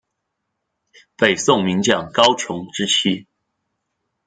[1.15, 3.27] 北宋名将高琼之妻。